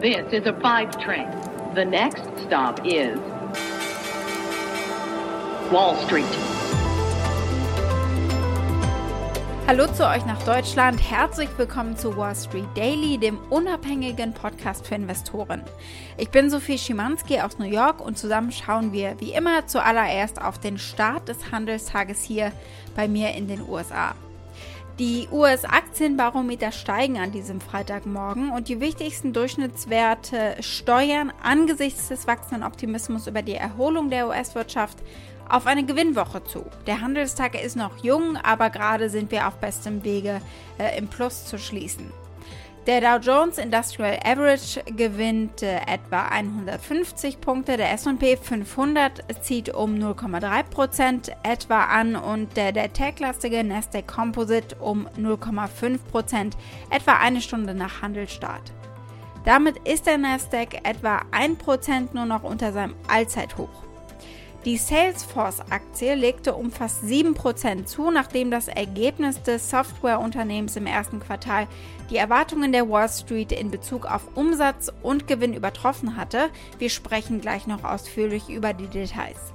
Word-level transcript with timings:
This 0.00 0.32
is 0.32 0.46
a 0.46 0.54
five 0.62 0.98
train. 0.98 1.28
The 1.74 1.84
next 1.84 2.22
stop 2.46 2.80
is 2.86 3.18
Wall 5.70 5.94
Street. 6.06 6.24
Hallo 9.66 9.86
zu 9.92 10.08
euch 10.08 10.24
nach 10.24 10.42
Deutschland. 10.44 10.98
Herzlich 11.02 11.50
willkommen 11.58 11.98
zu 11.98 12.16
Wall 12.16 12.34
Street 12.34 12.64
Daily, 12.74 13.18
dem 13.18 13.36
unabhängigen 13.50 14.32
Podcast 14.32 14.86
für 14.86 14.94
Investoren. 14.94 15.62
Ich 16.16 16.30
bin 16.30 16.48
Sophie 16.48 16.78
Schimanski 16.78 17.38
aus 17.42 17.58
New 17.58 17.66
York 17.66 18.00
und 18.00 18.16
zusammen 18.16 18.52
schauen 18.52 18.94
wir 18.94 19.20
wie 19.20 19.34
immer 19.34 19.66
zuallererst 19.66 20.40
auf 20.40 20.58
den 20.58 20.78
Start 20.78 21.28
des 21.28 21.52
Handelstages 21.52 22.22
hier 22.22 22.52
bei 22.96 23.06
mir 23.06 23.34
in 23.34 23.48
den 23.48 23.60
USA. 23.68 24.14
Die 25.00 25.28
US-Aktienbarometer 25.32 26.72
steigen 26.72 27.16
an 27.16 27.32
diesem 27.32 27.62
Freitagmorgen 27.62 28.50
und 28.50 28.68
die 28.68 28.80
wichtigsten 28.82 29.32
Durchschnittswerte 29.32 30.56
steuern 30.60 31.32
angesichts 31.42 32.08
des 32.08 32.26
wachsenden 32.26 32.64
Optimismus 32.64 33.26
über 33.26 33.40
die 33.40 33.54
Erholung 33.54 34.10
der 34.10 34.28
US-Wirtschaft 34.28 34.98
auf 35.48 35.66
eine 35.66 35.86
Gewinnwoche 35.86 36.44
zu. 36.44 36.66
Der 36.86 37.00
Handelstag 37.00 37.58
ist 37.58 37.76
noch 37.76 38.04
jung, 38.04 38.36
aber 38.36 38.68
gerade 38.68 39.08
sind 39.08 39.30
wir 39.30 39.48
auf 39.48 39.54
bestem 39.54 40.04
Wege, 40.04 40.42
äh, 40.78 40.98
im 40.98 41.08
Plus 41.08 41.46
zu 41.46 41.56
schließen. 41.56 42.12
Der 42.90 43.00
Dow 43.00 43.18
Jones 43.24 43.58
Industrial 43.58 44.18
Average 44.24 44.82
gewinnt 44.96 45.62
äh, 45.62 45.76
etwa 45.86 46.22
150 46.24 47.40
Punkte, 47.40 47.76
der 47.76 47.92
SP 47.94 48.34
500 48.34 49.44
zieht 49.44 49.72
um 49.72 49.94
0,3% 49.94 51.30
etwa 51.44 51.84
an 51.84 52.16
und 52.16 52.56
der, 52.56 52.72
der 52.72 52.92
tech-lastige 52.92 53.62
Nasdaq 53.62 54.08
Composite 54.08 54.74
um 54.80 55.06
0,5% 55.16 56.54
etwa 56.90 57.12
eine 57.12 57.40
Stunde 57.40 57.74
nach 57.74 58.02
Handelsstart. 58.02 58.72
Damit 59.44 59.76
ist 59.88 60.06
der 60.06 60.18
Nasdaq 60.18 60.80
etwa 60.82 61.22
1% 61.30 62.08
nur 62.12 62.26
noch 62.26 62.42
unter 62.42 62.72
seinem 62.72 62.96
Allzeithoch. 63.06 63.84
Die 64.66 64.76
Salesforce-Aktie 64.76 66.14
legte 66.14 66.54
um 66.54 66.70
fast 66.70 67.02
7% 67.04 67.86
zu, 67.86 68.10
nachdem 68.10 68.50
das 68.50 68.68
Ergebnis 68.68 69.42
des 69.42 69.70
Softwareunternehmens 69.70 70.76
im 70.76 70.84
ersten 70.84 71.18
Quartal 71.18 71.66
die 72.10 72.18
Erwartungen 72.18 72.70
der 72.70 72.86
Wall 72.90 73.08
Street 73.08 73.52
in 73.52 73.70
Bezug 73.70 74.04
auf 74.04 74.36
Umsatz 74.36 74.92
und 75.02 75.26
Gewinn 75.26 75.54
übertroffen 75.54 76.18
hatte. 76.18 76.50
Wir 76.78 76.90
sprechen 76.90 77.40
gleich 77.40 77.66
noch 77.66 77.84
ausführlich 77.84 78.50
über 78.50 78.74
die 78.74 78.88
Details. 78.88 79.54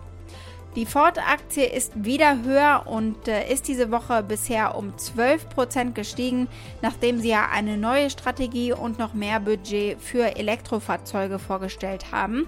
Die 0.76 0.88
Ford-Aktie 0.88 1.66
ist 1.66 2.04
wieder 2.04 2.44
höher 2.44 2.86
und 2.88 3.28
äh, 3.28 3.50
ist 3.50 3.68
diese 3.68 3.92
Woche 3.92 4.24
bisher 4.24 4.76
um 4.76 4.92
12% 4.98 5.94
gestiegen, 5.94 6.50
nachdem 6.82 7.20
sie 7.20 7.30
ja 7.30 7.48
eine 7.50 7.78
neue 7.78 8.10
Strategie 8.10 8.74
und 8.74 8.98
noch 8.98 9.14
mehr 9.14 9.40
Budget 9.40 10.02
für 10.02 10.36
Elektrofahrzeuge 10.36 11.38
vorgestellt 11.38 12.12
haben. 12.12 12.48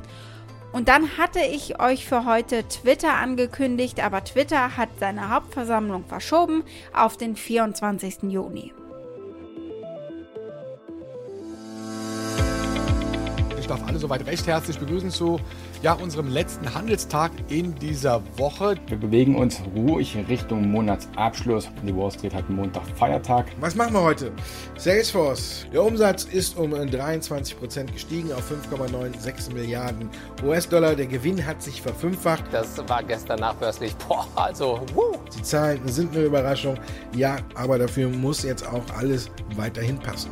Und 0.72 0.90
dann 0.90 1.18
hatte 1.18 1.40
ich 1.40 1.80
euch 1.80 2.06
für 2.06 2.26
heute 2.26 2.68
Twitter 2.68 3.16
angekündigt, 3.16 4.04
aber 4.04 4.24
Twitter 4.24 4.78
hat 4.78 4.90
seine 5.00 5.30
Hauptversammlung 5.30 6.06
verschoben 6.06 6.64
auf 6.94 7.18
den 7.18 7.36
24. 7.36 8.24
Juni. 8.24 8.74
Ich 13.68 13.74
darf 13.74 13.86
alle 13.86 14.00
soweit 14.00 14.26
recht 14.26 14.48
herzlich 14.48 14.80
begrüßen 14.80 15.10
zu 15.10 15.42
ja, 15.82 15.92
unserem 15.92 16.30
letzten 16.30 16.74
Handelstag 16.74 17.34
in 17.50 17.76
dieser 17.76 18.24
Woche. 18.38 18.76
Wir 18.88 18.96
bewegen 18.96 19.36
uns 19.36 19.62
ruhig 19.76 20.18
Richtung 20.30 20.72
Monatsabschluss. 20.72 21.68
Die 21.86 21.94
Wall 21.94 22.10
Street 22.10 22.34
hat 22.34 22.50
Montag 22.50 22.84
Feiertag. 22.96 23.48
Was 23.60 23.76
machen 23.76 23.92
wir 23.92 24.04
heute? 24.04 24.32
Salesforce. 24.78 25.66
Der 25.74 25.84
Umsatz 25.84 26.24
ist 26.24 26.58
um 26.58 26.74
23% 26.74 27.92
gestiegen 27.92 28.32
auf 28.32 28.50
5,96 28.50 29.54
Milliarden 29.54 30.10
US-Dollar. 30.46 30.96
Der 30.96 31.08
Gewinn 31.08 31.46
hat 31.46 31.62
sich 31.62 31.82
verfünffacht. 31.82 32.46
Das 32.54 32.78
war 32.88 33.04
gestern 33.04 33.42
nachbörslich. 33.42 33.94
Boah, 34.08 34.26
also, 34.36 34.80
wuh. 34.96 35.18
Die 35.38 35.42
Zahlen 35.42 35.86
sind 35.90 36.16
eine 36.16 36.24
Überraschung. 36.24 36.78
Ja, 37.14 37.36
aber 37.54 37.78
dafür 37.78 38.08
muss 38.08 38.44
jetzt 38.44 38.66
auch 38.66 38.84
alles 38.98 39.30
weiterhin 39.58 40.00
passen. 40.00 40.32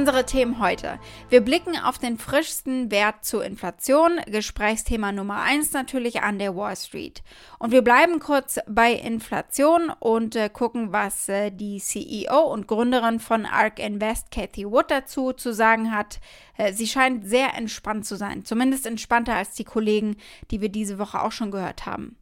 Unsere 0.00 0.24
Themen 0.24 0.58
heute. 0.60 0.98
Wir 1.28 1.42
blicken 1.42 1.76
auf 1.76 1.98
den 1.98 2.16
frischsten 2.16 2.90
Wert 2.90 3.22
zur 3.22 3.44
Inflation, 3.44 4.18
Gesprächsthema 4.24 5.12
Nummer 5.12 5.42
eins 5.42 5.74
natürlich 5.74 6.22
an 6.22 6.38
der 6.38 6.56
Wall 6.56 6.74
Street. 6.74 7.22
Und 7.58 7.70
wir 7.70 7.82
bleiben 7.82 8.18
kurz 8.18 8.58
bei 8.66 8.94
Inflation 8.94 9.92
und 10.00 10.36
äh, 10.36 10.48
gucken, 10.48 10.90
was 10.90 11.28
äh, 11.28 11.50
die 11.50 11.80
CEO 11.80 12.50
und 12.50 12.66
Gründerin 12.66 13.20
von 13.20 13.44
ARK 13.44 13.78
Invest, 13.78 14.30
Cathy 14.30 14.64
Wood, 14.64 14.90
dazu 14.90 15.34
zu 15.34 15.52
sagen 15.52 15.94
hat. 15.94 16.18
Äh, 16.56 16.72
sie 16.72 16.86
scheint 16.86 17.28
sehr 17.28 17.54
entspannt 17.54 18.06
zu 18.06 18.16
sein, 18.16 18.46
zumindest 18.46 18.86
entspannter 18.86 19.34
als 19.34 19.52
die 19.52 19.64
Kollegen, 19.64 20.16
die 20.50 20.62
wir 20.62 20.70
diese 20.70 20.98
Woche 20.98 21.20
auch 21.20 21.32
schon 21.32 21.50
gehört 21.50 21.84
haben. 21.84 22.16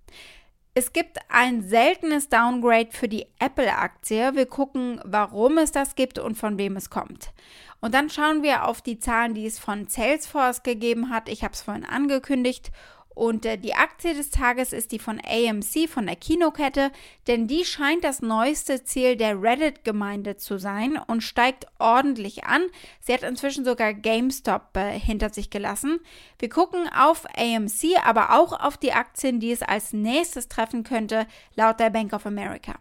Es 0.78 0.92
gibt 0.92 1.18
ein 1.28 1.62
seltenes 1.62 2.28
Downgrade 2.28 2.90
für 2.92 3.08
die 3.08 3.26
Apple-Aktie. 3.40 4.36
Wir 4.36 4.46
gucken, 4.46 5.00
warum 5.04 5.58
es 5.58 5.72
das 5.72 5.96
gibt 5.96 6.20
und 6.20 6.36
von 6.36 6.56
wem 6.56 6.76
es 6.76 6.88
kommt. 6.88 7.32
Und 7.80 7.94
dann 7.94 8.08
schauen 8.10 8.44
wir 8.44 8.64
auf 8.64 8.80
die 8.80 9.00
Zahlen, 9.00 9.34
die 9.34 9.44
es 9.44 9.58
von 9.58 9.88
Salesforce 9.88 10.62
gegeben 10.62 11.10
hat. 11.10 11.28
Ich 11.28 11.42
habe 11.42 11.52
es 11.52 11.62
vorhin 11.62 11.84
angekündigt. 11.84 12.70
Und 13.18 13.44
äh, 13.44 13.58
die 13.58 13.74
Aktie 13.74 14.14
des 14.14 14.30
Tages 14.30 14.72
ist 14.72 14.92
die 14.92 15.00
von 15.00 15.20
AMC, 15.20 15.88
von 15.88 16.06
der 16.06 16.14
Kinokette, 16.14 16.92
denn 17.26 17.48
die 17.48 17.64
scheint 17.64 18.04
das 18.04 18.22
neueste 18.22 18.84
Ziel 18.84 19.16
der 19.16 19.42
Reddit-Gemeinde 19.42 20.36
zu 20.36 20.56
sein 20.56 20.96
und 21.04 21.22
steigt 21.22 21.66
ordentlich 21.80 22.44
an. 22.44 22.62
Sie 23.00 23.12
hat 23.12 23.24
inzwischen 23.24 23.64
sogar 23.64 23.92
GameStop 23.92 24.76
äh, 24.76 24.96
hinter 24.96 25.30
sich 25.30 25.50
gelassen. 25.50 25.98
Wir 26.38 26.48
gucken 26.48 26.88
auf 26.96 27.26
AMC, 27.36 27.98
aber 28.04 28.38
auch 28.38 28.52
auf 28.52 28.76
die 28.76 28.92
Aktien, 28.92 29.40
die 29.40 29.50
es 29.50 29.62
als 29.62 29.92
nächstes 29.92 30.46
treffen 30.46 30.84
könnte, 30.84 31.26
laut 31.56 31.80
der 31.80 31.90
Bank 31.90 32.12
of 32.12 32.24
America. 32.24 32.76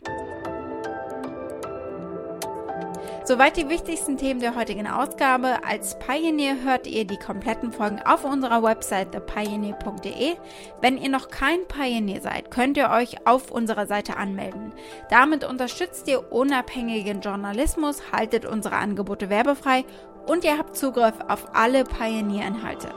Soweit 3.28 3.58
die 3.58 3.68
wichtigsten 3.68 4.16
Themen 4.16 4.40
der 4.40 4.56
heutigen 4.56 4.88
Ausgabe. 4.88 5.58
Als 5.68 6.00
Pioneer 6.00 6.64
hört 6.64 6.88
ihr 6.88 7.04
die 7.04 7.18
kompletten 7.18 7.74
Folgen 7.74 8.00
auf 8.06 8.24
unserer 8.24 8.64
Website 8.64 9.12
thepioneer.de. 9.12 10.38
Wenn 10.80 10.98
ihr 10.98 11.10
noch 11.10 11.28
kein 11.28 11.68
Pioneer 11.68 12.22
seid, 12.22 12.52
könnt 12.52 12.78
ihr 12.78 12.90
euch 12.90 13.28
auf 13.28 13.52
unserer 13.52 13.86
Seite 13.86 14.16
anmelden. 14.16 14.72
Damit 15.10 15.44
unterstützt 15.44 16.08
ihr 16.08 16.32
unabhängigen 16.32 17.20
Journalismus, 17.20 18.14
haltet 18.14 18.46
unsere 18.46 18.78
Angebote 18.78 19.30
werbefrei 19.30 19.84
und 20.26 20.46
ihr 20.46 20.58
habt 20.58 20.78
Zugriff 20.78 21.16
auf 21.28 21.54
alle 21.54 21.84
Pioneer-Inhalte. 21.84 22.88